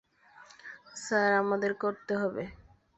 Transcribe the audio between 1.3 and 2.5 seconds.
আমাদের করতে হবে।